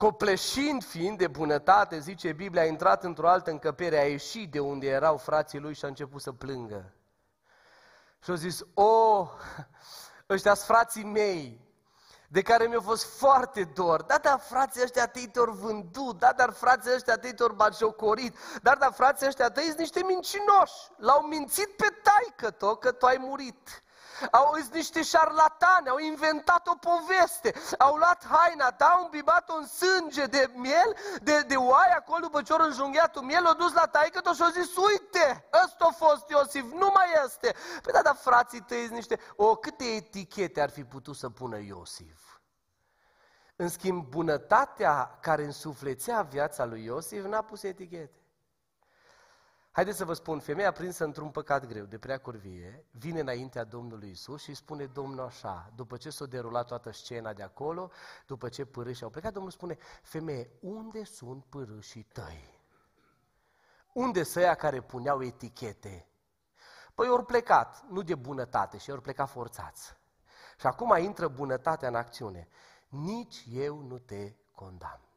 [0.03, 4.87] Copleșind fiind de bunătate, zice Biblia, a intrat într-o altă încăpere, a ieșit de unde
[4.87, 6.93] erau frații lui și a început să plângă.
[8.23, 9.27] Și a zis, o,
[10.29, 11.61] ăștia frații mei,
[12.27, 14.01] de care mi-a fost foarte dor.
[14.01, 18.75] Da, dar frații ăștia tăi te vândut, da, dar frații ăștia tăi te-au bagiocorit, da,
[18.75, 20.91] dar frații ăștia tăi sunt niște mincinoși.
[20.97, 23.82] L-au mințit pe taică tot că tu ai murit.
[24.31, 29.67] Au zis niște șarlatani, au inventat o poveste, au luat haina ta, au îmbibat-o în
[29.67, 33.73] sânge de miel, de, de oaie, acolo după ce au înjunghiat un miel, l-au dus
[33.73, 37.55] la taică tot și au zis, uite, ăsta a fost Iosif, nu mai este.
[37.81, 42.21] Păi da, dar frații tăi niște, o, câte etichete ar fi putut să pună Iosif?
[43.55, 48.22] În schimb, bunătatea care însuflețea viața lui Iosif n-a pus etichete.
[49.75, 54.09] Haideți să vă spun, femeia prinsă într-un păcat greu, de prea curvie, vine înaintea Domnului
[54.09, 57.91] Isus și spune Domnul așa, după ce s-a derulat toată scena de acolo,
[58.27, 62.59] după ce părâșii au plecat, Domnul spune, femeie, unde sunt părâșii tăi?
[63.93, 66.07] Unde să care puneau etichete?
[66.93, 69.97] Păi ori plecat, nu de bunătate, și ori plecat forțați.
[70.59, 72.47] Și acum intră bunătatea în acțiune.
[72.87, 75.07] Nici eu nu te condamn.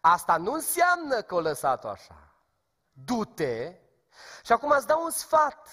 [0.00, 2.28] Asta nu înseamnă că o lăsat-o așa
[3.04, 3.74] du-te
[4.44, 5.68] și acum îți dau un sfat.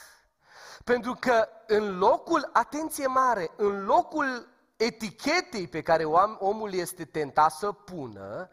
[0.83, 6.03] Pentru că în locul, atenție mare, în locul etichetei pe care
[6.39, 8.49] omul este tentat să pună,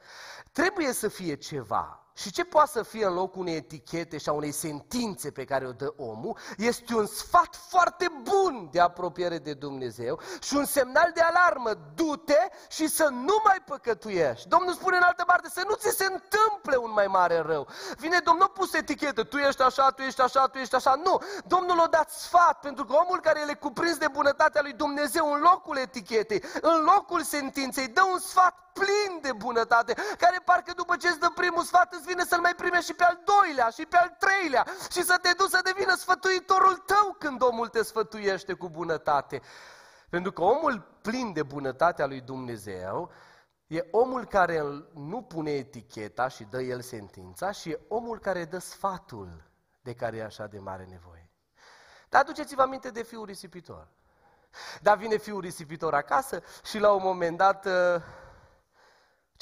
[0.52, 2.01] trebuie să fie ceva.
[2.14, 5.66] Și ce poate să fie în locul unei etichete și a unei sentințe pe care
[5.66, 11.10] o dă omul, este un sfat foarte bun de apropiere de Dumnezeu și un semnal
[11.14, 11.70] de alarmă.
[11.94, 14.48] Du-te și să nu mai păcătuiești.
[14.48, 17.68] Domnul spune în altă parte să nu ți se întâmple un mai mare rău.
[17.96, 20.94] Vine Domnul, nu pus etichetă, tu ești așa, tu ești așa, tu ești așa.
[21.04, 25.32] Nu, Domnul a dat sfat pentru că omul care le cuprins de bunătatea lui Dumnezeu
[25.32, 30.96] în locul etichetei, în locul sentinței, dă un sfat plin de bunătate, care parcă după
[30.96, 33.86] ce îți dă primul sfat îți vine să-l mai primești și pe al doilea și
[33.86, 38.52] pe al treilea și să te duci să devină sfătuitorul tău când omul te sfătuiește
[38.52, 39.42] cu bunătate.
[40.08, 43.10] Pentru că omul plin de bunătatea lui Dumnezeu
[43.66, 44.62] e omul care
[44.94, 49.50] nu pune eticheta și dă el sentința și e omul care dă sfatul
[49.82, 51.30] de care e așa de mare nevoie.
[52.08, 53.88] Dar aduceți-vă aminte de fiul risipitor.
[54.80, 57.68] Dar vine fiul risipitor acasă și la un moment dat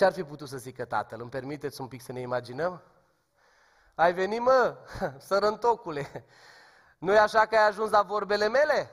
[0.01, 1.21] ce ar fi putut să zică tatăl?
[1.21, 2.83] Îmi permiteți un pic să ne imaginăm?
[3.95, 4.77] Ai venit, mă,
[5.27, 6.25] sărăntocule.
[6.99, 8.91] nu e așa că ai ajuns la vorbele mele?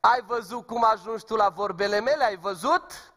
[0.00, 2.24] Ai văzut cum ajungi tu la vorbele mele?
[2.24, 3.14] Ai văzut?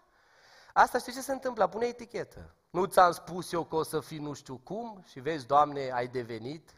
[0.73, 1.67] Asta știi ce se întâmplă?
[1.67, 2.55] Pune etichetă.
[2.69, 6.07] Nu ți-am spus eu că o să fii nu știu cum și vezi, Doamne, ai
[6.07, 6.69] devenit.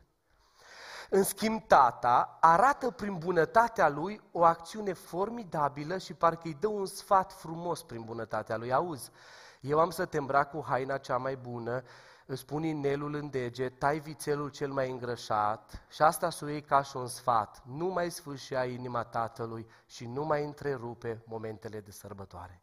[1.09, 6.86] În schimb, tata arată prin bunătatea lui o acțiune formidabilă și parcă îi dă un
[6.86, 8.73] sfat frumos prin bunătatea lui.
[8.73, 9.12] Auzi,
[9.63, 11.84] eu am să te îmbrac cu haina cea mai bună,
[12.26, 16.82] îți pun inelul în deget, tai vițelul cel mai îngrășat și asta să iei ca
[16.82, 17.63] și un sfat.
[17.65, 22.62] Nu mai sfârșea inima tatălui și nu mai întrerupe momentele de sărbătoare.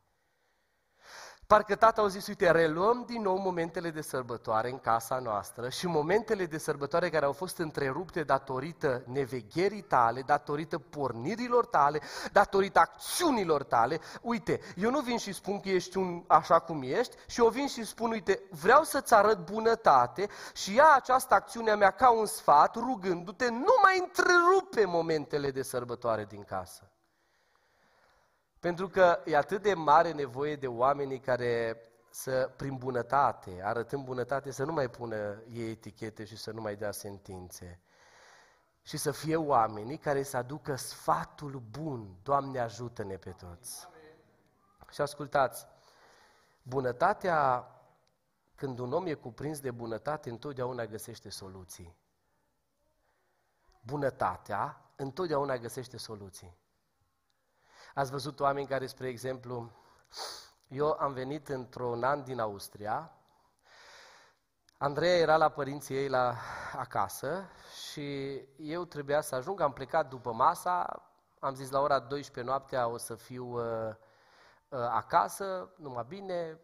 [1.50, 5.86] Parcă tata au zis, uite, reluăm din nou momentele de sărbătoare în casa noastră și
[5.86, 12.00] momentele de sărbătoare care au fost întrerupte datorită nevegherii tale, datorită pornirilor tale,
[12.32, 14.00] datorită acțiunilor tale.
[14.22, 17.66] Uite, eu nu vin și spun că ești un așa cum ești și eu vin
[17.66, 22.26] și spun, uite, vreau să-ți arăt bunătate și ia această acțiune a mea ca un
[22.26, 26.90] sfat, rugându-te, nu mai întrerupe momentele de sărbătoare din casă.
[28.60, 31.76] Pentru că e atât de mare nevoie de oamenii care
[32.10, 36.76] să, prin bunătate, arătând bunătate, să nu mai pună ei etichete și să nu mai
[36.76, 37.80] dea sentințe.
[38.82, 42.16] Și să fie oamenii care să aducă sfatul bun.
[42.22, 43.88] Doamne, ajută-ne pe toți.
[44.90, 45.66] Și ascultați,
[46.62, 47.66] bunătatea,
[48.54, 51.98] când un om e cuprins de bunătate, întotdeauna găsește soluții.
[53.80, 56.59] bunătatea întotdeauna găsește soluții.
[57.94, 59.70] Ați văzut oameni care, spre exemplu,
[60.68, 63.12] eu am venit într-un an din Austria,
[64.82, 66.34] Andreea era la părinții ei la
[66.76, 67.44] acasă
[67.88, 71.02] și eu trebuia să ajung, am plecat după masa,
[71.38, 73.94] am zis la ora 12 noaptea o să fiu uh,
[74.68, 76.60] uh, acasă, numai bine,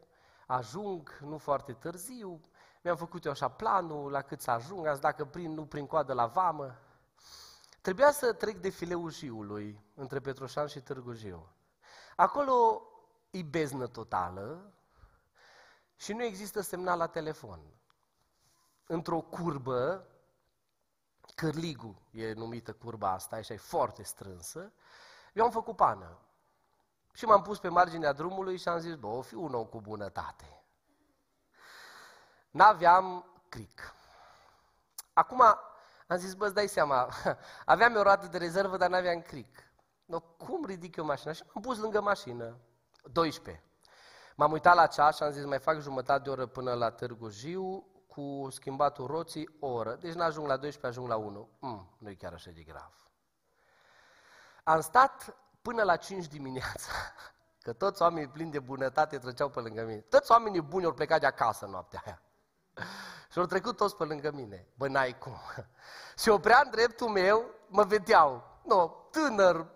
[0.47, 2.41] ajung nu foarte târziu,
[2.83, 6.13] mi-am făcut eu așa planul, la cât să ajung, azi dacă prin, nu prin coadă
[6.13, 6.75] la vamă.
[7.87, 11.49] Trebuia să trec de fileul Jiului, între Petroșan și Târgu Jiu.
[12.17, 12.83] Acolo
[13.31, 14.73] e beznă totală
[15.97, 17.61] și nu există semnal la telefon.
[18.87, 20.07] Într-o curbă,
[21.35, 24.73] Cârligu e numită curba asta, așa e foarte strânsă,
[25.33, 26.19] eu am făcut pană.
[27.13, 29.81] Și m-am pus pe marginea drumului și am zis, bă, o fi un om cu
[29.81, 30.65] bunătate.
[32.51, 33.95] N-aveam cric.
[35.13, 35.43] Acum
[36.07, 37.09] am zis, bă, dai seama,
[37.65, 39.71] aveam o roată de rezervă, dar n-aveam cric.
[40.05, 41.33] No, cum ridic eu mașina?
[41.33, 42.59] Și m-am pus lângă mașină,
[43.13, 43.65] 12.
[44.37, 47.29] M-am uitat la ceas și am zis, mai fac jumătate de oră până la Târgu
[47.29, 49.95] Jiu, cu schimbatul roții o oră.
[49.95, 51.49] Deci n-ajung la 12, ajung la 1.
[51.59, 52.93] Mm, nu e chiar așa de grav.
[54.65, 56.93] Am stat până la 5 dimineața,
[57.65, 60.01] că toți oamenii plini de bunătate treceau pe lângă mine.
[60.01, 62.23] Toți oamenii buni au plecat de acasă noaptea aia.
[63.31, 64.67] Și au trecut toți pe lângă mine.
[64.75, 65.37] Bă, n-ai cum.
[66.23, 68.43] Și oprea în dreptul meu, mă vedeau.
[68.63, 69.67] No, tânăr,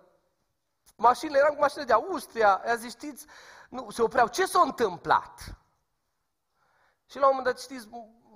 [0.96, 3.26] mașinile, eram cu mașinile de Austria, i-a zis, știți,
[3.68, 4.28] nu, se opreau.
[4.28, 5.54] Ce s-a întâmplat?
[7.06, 7.88] Și la un moment dat, știți,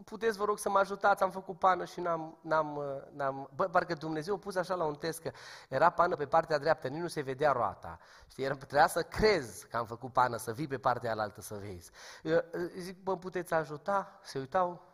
[0.05, 2.81] puteți, vă rog, să mă ajutați, am făcut pană și n-am, n-am,
[3.13, 3.51] n-am...
[3.55, 5.31] Bă, parcă Dumnezeu a pus așa la un test că
[5.69, 7.99] era pană pe partea dreaptă, nici nu se vedea roata.
[8.27, 11.55] Știi, era, trebuia să crezi că am făcut pană, să vii pe partea alaltă să
[11.55, 11.91] vezi.
[12.23, 12.45] Eu,
[12.79, 14.19] zic, bă, puteți ajuta?
[14.23, 14.94] Se uitau,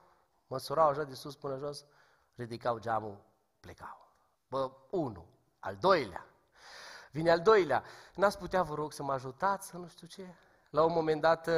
[0.51, 1.85] măsurau așa de sus până jos,
[2.35, 3.19] ridicau geamul,
[3.61, 4.09] plecau.
[4.49, 5.27] Bă, unul,
[5.59, 6.27] al doilea.
[7.11, 7.83] Vine al doilea.
[8.15, 10.35] N-ați putea, vă rog, să mă ajutați, să nu știu ce?
[10.71, 11.49] la un moment dat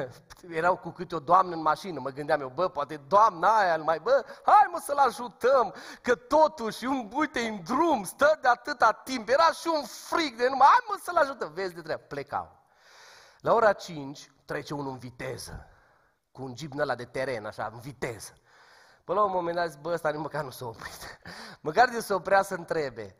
[0.60, 3.98] erau cu câte o doamnă în mașină, mă gândeam eu, bă, poate doamna aia mai,
[3.98, 9.28] bă, hai mă să-l ajutăm, că totuși, un, uite, în drum, stă de atâta timp,
[9.28, 12.60] era și un fric de numai, hai mă să-l ajutăm, vezi de treabă, plecau.
[13.40, 15.66] La ora 5 trece unul în viteză,
[16.32, 18.32] cu un jeep ăla de teren, așa, în viteză.
[19.04, 21.20] Până la un moment dat zic, bă, ăsta nici măcar nu s-a oprit.
[21.60, 23.16] Măcar de să oprea să întrebe.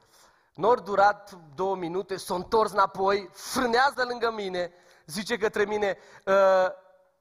[0.55, 4.73] N-or durat două minute, s-a întors înapoi, frânează lângă mine,
[5.07, 6.73] zice către mine, ă,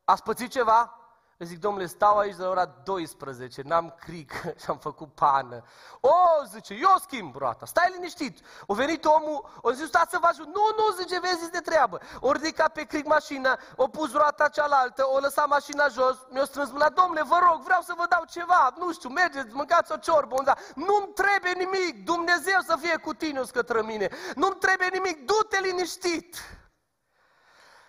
[0.04, 1.01] ați pățit ceva?
[1.42, 5.64] Eu zic, domnule, stau aici de la ora 12, n-am cric și am făcut pană.
[6.00, 8.40] O, zice, eu schimb roata, stai liniștit.
[8.66, 10.46] O venit omul, o zis, stați să vă ajut.
[10.46, 12.00] Nu, nu, zice, vezi de treabă.
[12.20, 16.72] O ridicat pe cric mașina, o pus roata cealaltă, o lăsat mașina jos, mi-o strâns
[16.72, 20.36] mâna, domnule, vă rog, vreau să vă dau ceva, nu știu, mergeți, mâncați o ciorbă,
[20.38, 20.58] unda.
[20.76, 24.10] Nu-mi trebuie nimic, Dumnezeu să fie cu tine, o scătră mine.
[24.36, 26.36] Nu-mi trebuie nimic, du-te liniștit.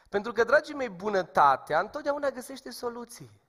[0.08, 3.41] Pentru că, dragii mei, bunătatea întotdeauna găsește soluții.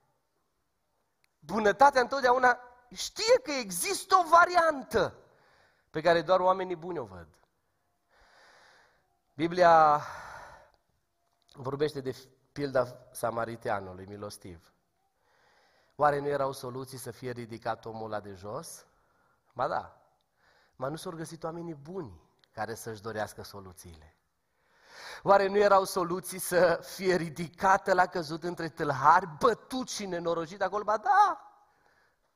[1.45, 2.59] Bunătatea întotdeauna
[2.95, 5.15] știe că există o variantă
[5.89, 7.27] pe care doar oamenii buni o văd.
[9.33, 10.01] Biblia
[11.53, 12.15] vorbește de
[12.51, 14.73] pilda samariteanului milostiv.
[15.95, 18.85] Oare nu erau soluții să fie ridicat omul la de jos?
[19.53, 20.03] Ba da,
[20.75, 24.15] Mă nu s-au găsit oamenii buni care să-și dorească soluțiile.
[25.23, 30.83] Oare nu erau soluții să fie ridicată la căzut între tâlhari, bătut și nenorocit acolo?
[30.83, 31.47] Ba da!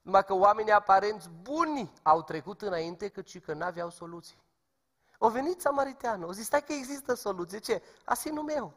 [0.02, 4.46] Numai că oamenii aparenți buni au trecut înainte, cât și că n-aveau soluții.
[5.18, 7.60] O venit samariteanul, o zis, stai că există soluție.
[7.60, 7.84] Ce?
[8.06, 8.74] Asinul meu.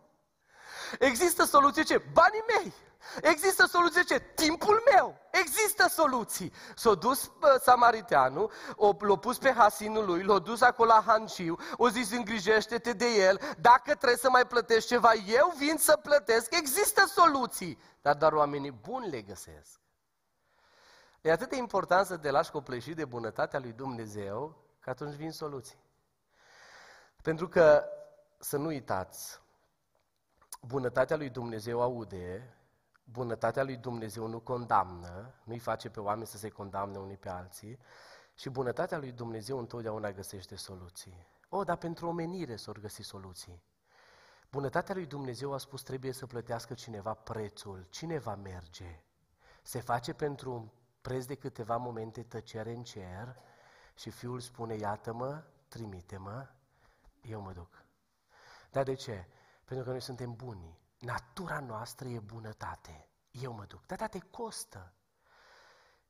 [0.99, 2.03] Există soluție ce?
[2.13, 2.73] Banii mei.
[3.21, 4.19] Există soluție ce?
[4.19, 5.19] Timpul meu.
[5.31, 6.53] Există soluții.
[6.77, 8.51] S-a dus bă, samariteanul,
[8.99, 13.41] l-a pus pe hasinul lui, l-a dus acolo la hanciu, o zis îngrijește-te de el,
[13.59, 16.55] dacă trebuie să mai plătești ceva, eu vin să plătesc.
[16.55, 17.79] Există soluții.
[18.03, 19.81] Dar doar oamenii buni le găsesc.
[21.21, 25.31] E atât de important să te lași copleșit de bunătatea lui Dumnezeu, că atunci vin
[25.31, 25.79] soluții.
[27.23, 27.85] Pentru că,
[28.39, 29.41] să nu uitați,
[30.61, 32.55] bunătatea lui Dumnezeu aude,
[33.05, 37.79] bunătatea lui Dumnezeu nu condamnă, nu-i face pe oameni să se condamne unii pe alții
[38.35, 41.27] și bunătatea lui Dumnezeu întotdeauna găsește soluții.
[41.49, 43.63] O, dar pentru omenire s-au găsit soluții.
[44.51, 47.87] Bunătatea lui Dumnezeu a spus trebuie să plătească cineva prețul.
[47.91, 49.05] Cine va merge?
[49.63, 50.69] Se face pentru un
[51.01, 53.37] preț de câteva momente tăcere în cer
[53.95, 56.49] și fiul spune, iată-mă, trimite-mă,
[57.23, 57.85] eu mă duc.
[58.71, 59.27] Dar de ce?
[59.71, 60.79] Pentru că noi suntem buni.
[60.99, 63.09] Natura noastră e bunătate.
[63.31, 63.87] Eu mă duc.
[63.87, 64.93] Dar da, te costă.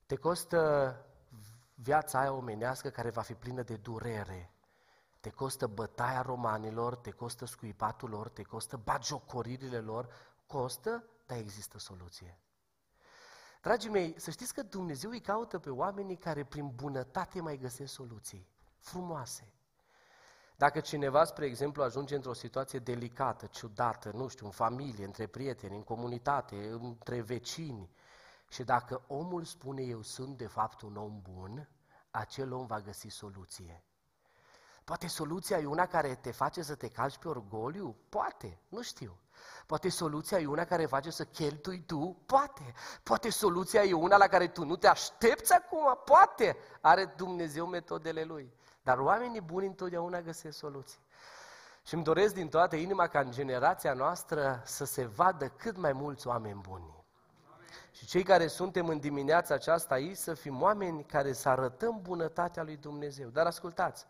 [0.06, 0.96] Te costă
[1.74, 4.52] viața aia omenească care va fi plină de durere.
[5.20, 10.08] Te costă bătaia romanilor, te costă scuipatul lor, te costă bagiocoririle lor,
[10.46, 12.38] costă, dar există soluție.
[13.62, 17.92] Dragii mei, să știți că Dumnezeu îi caută pe oamenii care prin bunătate mai găsesc
[17.92, 18.48] soluții
[18.78, 19.52] frumoase.
[20.60, 25.76] Dacă cineva, spre exemplu, ajunge într-o situație delicată, ciudată, nu știu, în familie, între prieteni,
[25.76, 27.90] în comunitate, între vecini,
[28.48, 31.68] și dacă omul spune eu sunt de fapt un om bun,
[32.10, 33.84] acel om va găsi soluție.
[34.84, 37.96] Poate soluția e una care te face să te calci pe orgoliu?
[38.08, 39.18] Poate, nu știu.
[39.66, 42.22] Poate soluția e una care face să cheltui tu?
[42.26, 42.74] Poate.
[43.02, 46.00] Poate soluția e una la care tu nu te aștepți acum?
[46.04, 46.56] Poate.
[46.80, 48.58] Are Dumnezeu metodele Lui.
[48.82, 51.00] Dar oamenii buni întotdeauna găsesc soluții.
[51.86, 55.92] Și îmi doresc din toată inima ca în generația noastră să se vadă cât mai
[55.92, 56.98] mulți oameni buni.
[57.92, 62.62] Și cei care suntem în dimineața aceasta aici să fim oameni care să arătăm bunătatea
[62.62, 63.28] lui Dumnezeu.
[63.28, 64.06] Dar ascultați,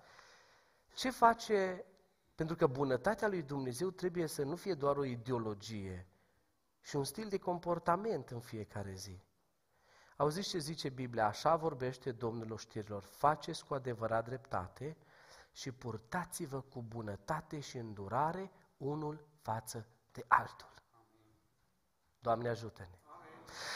[0.94, 1.84] ce face,
[2.34, 6.06] pentru că bunătatea lui Dumnezeu trebuie să nu fie doar o ideologie
[6.80, 9.22] și un stil de comportament în fiecare zi.
[10.20, 11.26] Auziți ce zice Biblia?
[11.26, 13.02] Așa vorbește Domnul oștirilor.
[13.02, 14.96] Faceți cu adevărat dreptate
[15.52, 20.72] și purtați-vă cu bunătate și îndurare unul față de altul.
[22.18, 22.98] Doamne ajută-ne!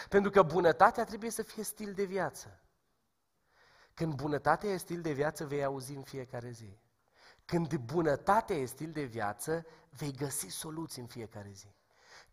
[0.08, 2.60] Pentru că bunătatea trebuie să fie stil de viață.
[3.94, 6.78] Când bunătatea e stil de viață, vei auzi în fiecare zi.
[7.44, 11.74] Când bunătatea e stil de viață, vei găsi soluții în fiecare zi.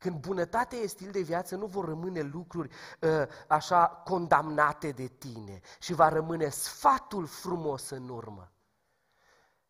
[0.01, 3.09] Când bunătatea e stil de viață, nu vor rămâne lucruri uh,
[3.47, 8.51] așa condamnate de tine și va rămâne sfatul frumos în urmă.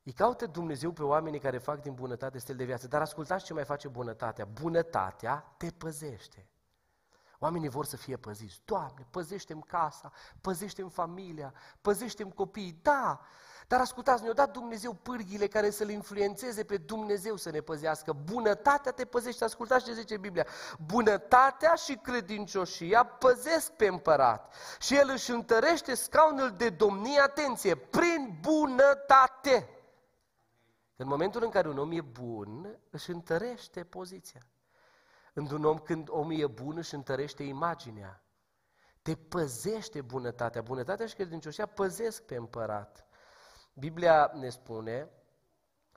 [0.03, 2.87] Îi caută Dumnezeu pe oamenii care fac din bunătate stil de viață.
[2.87, 4.45] Dar ascultați ce mai face bunătatea.
[4.45, 6.47] Bunătatea te păzește.
[7.39, 8.61] Oamenii vor să fie păziți.
[8.65, 10.11] Doamne, păzește-mi casa,
[10.41, 12.79] păzește-mi familia, păzește-mi copiii.
[12.81, 13.19] Da,
[13.67, 18.13] dar ascultați, ne-a dat Dumnezeu pârghile care să-L influențeze pe Dumnezeu să ne păzească.
[18.13, 19.43] Bunătatea te păzește.
[19.43, 20.45] Ascultați ce zice Biblia.
[20.85, 24.53] Bunătatea și credincioșia păzesc pe împărat.
[24.79, 29.69] Și el își întărește scaunul de domnie, atenție, prin bunătate.
[30.95, 34.41] În momentul în care un om e bun, își întărește poziția.
[35.33, 38.23] Într-un om, când omul e bun, își întărește imaginea.
[39.01, 40.61] Te păzește bunătatea.
[40.61, 43.05] Bunătatea și credincioșia păzesc pe împărat.
[43.73, 45.09] Biblia ne spune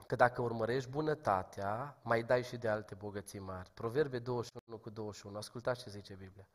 [0.07, 3.71] că dacă urmărești bunătatea, mai dai și de alte bogății mari.
[3.73, 5.37] Proverbe 21 cu 21.
[5.37, 6.47] Ascultați ce zice Biblia.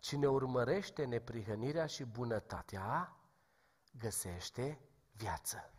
[0.00, 3.16] Cine urmărește neprihănirea și bunătatea,
[3.98, 4.80] găsește
[5.12, 5.72] viață.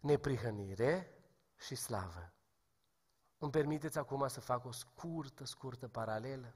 [0.00, 1.24] Neprihănire
[1.56, 2.32] și slavă.
[3.38, 6.54] Îmi permiteți acum să fac o scurtă, scurtă paralelă?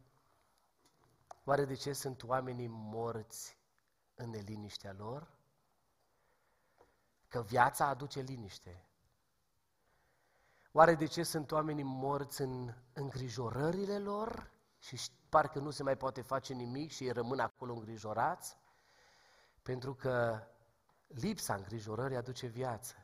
[1.45, 3.59] Oare de ce sunt oamenii morți
[4.20, 5.30] în neliniștea lor?
[7.28, 8.84] Că viața aduce liniște.
[10.72, 16.22] Oare de ce sunt oamenii morți în îngrijorările lor și parcă nu se mai poate
[16.22, 18.56] face nimic și ei rămân acolo îngrijorați?
[19.62, 20.46] Pentru că
[21.06, 22.94] lipsa îngrijorării aduce viață.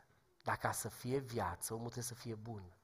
[0.43, 2.77] Dar ca să fie viață, omul trebuie să fie bun.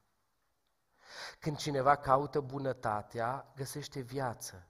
[1.39, 4.67] Când cineva caută bunătatea, găsește viață,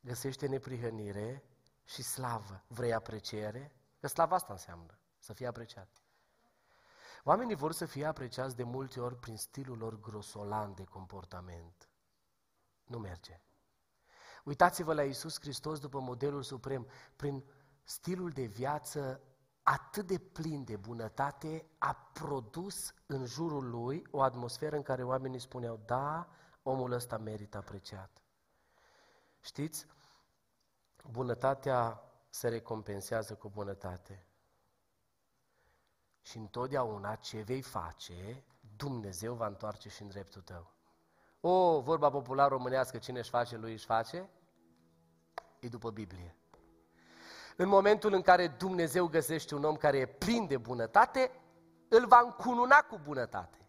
[0.00, 1.44] găsește neprihănire
[1.84, 2.64] și slavă.
[2.66, 3.72] Vrei apreciere?
[4.00, 5.88] Că slava asta înseamnă, să fie apreciat.
[7.22, 11.88] Oamenii vor să fie apreciați de multe ori prin stilul lor grosolan de comportament.
[12.84, 13.40] Nu merge.
[14.44, 17.44] Uitați-vă la Iisus Hristos după modelul suprem, prin
[17.82, 19.20] stilul de viață
[19.62, 25.38] atât de plin de bunătate, a produs în jurul lui o atmosferă în care oamenii
[25.38, 26.28] spuneau, da,
[26.62, 28.10] omul ăsta merită apreciat.
[29.40, 29.86] Știți,
[31.10, 34.26] bunătatea se recompensează cu bunătate.
[36.20, 38.44] Și întotdeauna ce vei face,
[38.76, 40.72] Dumnezeu va întoarce și în dreptul tău.
[41.40, 44.30] O, vorba popular românească, cine își face, lui își face,
[45.58, 46.36] e după Biblie.
[47.56, 51.30] În momentul în care Dumnezeu găsește un om care e plin de bunătate,
[51.88, 53.63] îl va încununa cu bunătate.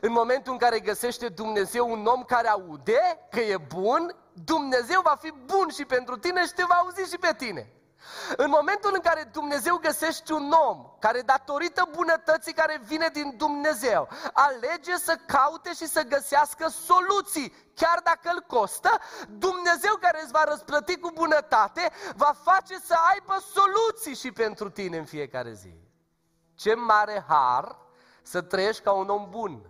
[0.00, 5.16] În momentul în care găsește Dumnezeu un om care aude că e bun, Dumnezeu va
[5.20, 7.72] fi bun și pentru tine și te va auzi și pe tine.
[8.36, 14.08] În momentul în care Dumnezeu găsește un om care datorită bunătății care vine din Dumnezeu
[14.32, 20.44] alege să caute și să găsească soluții, chiar dacă îl costă, Dumnezeu care îți va
[20.44, 25.74] răsplăti cu bunătate va face să aibă soluții și pentru tine în fiecare zi.
[26.54, 27.81] Ce mare har
[28.22, 29.60] să trăiești ca un om bun!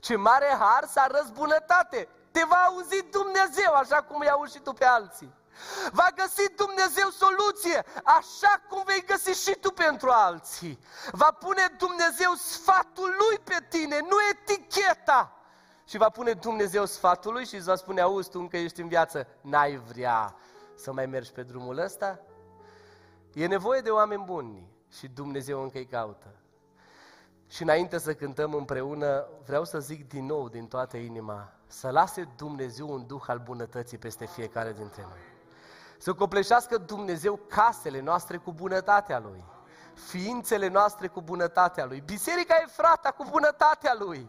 [0.00, 2.08] Ce mare har să arăți bunătate!
[2.30, 5.34] Te va auzi Dumnezeu așa cum i-a și tu pe alții.
[5.90, 10.78] Va găsi Dumnezeu soluție, așa cum vei găsi și tu pentru alții.
[11.10, 15.36] Va pune Dumnezeu sfatul Lui pe tine, nu eticheta.
[15.86, 18.88] Și va pune Dumnezeu sfatul Lui și îți va spune, auzi, tu încă ești în
[18.88, 20.34] viață, n-ai vrea
[20.74, 22.18] să mai mergi pe drumul ăsta?
[23.32, 24.66] E nevoie de oameni buni
[24.98, 26.41] și Dumnezeu încă îi caută.
[27.52, 32.28] Și înainte să cântăm împreună, vreau să zic din nou, din toată inima, să lase
[32.36, 35.18] Dumnezeu un duh al bunătății peste fiecare dintre noi.
[35.98, 39.44] Să copleșească Dumnezeu casele noastre cu bunătatea Lui,
[39.94, 44.28] ființele noastre cu bunătatea Lui, biserica e frata cu bunătatea Lui.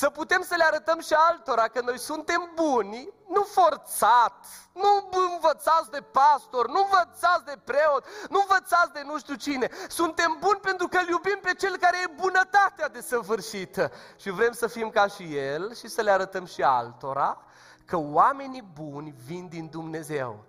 [0.00, 5.90] Să putem să le arătăm și altora că noi suntem buni, nu forțat, nu învățați
[5.90, 9.68] de pastor, nu învățați de preot, nu învățați de nu știu cine.
[9.88, 13.90] Suntem buni pentru că îl iubim pe cel care e bunătatea desăvârșită.
[14.16, 17.44] Și vrem să fim ca și el și să le arătăm și altora
[17.84, 20.44] că oamenii buni vin din Dumnezeu.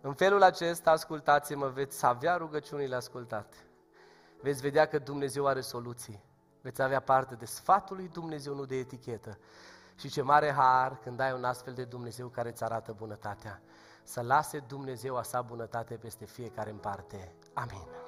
[0.00, 3.56] În felul acesta, ascultați-mă, veți avea rugăciunile ascultate.
[4.42, 6.27] Veți vedea că Dumnezeu are soluții.
[6.60, 9.38] Veți avea parte de sfatul lui Dumnezeu, nu de etichetă.
[9.94, 13.62] Și ce mare har când ai un astfel de Dumnezeu care îți arată bunătatea.
[14.02, 17.32] Să lase Dumnezeu a sa bunătate peste fiecare în parte.
[17.52, 18.07] Amin.